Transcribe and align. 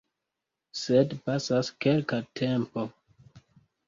Sed 0.83 1.11
pasas 1.27 1.69
kelka 1.85 2.19
tempo. 2.41 2.87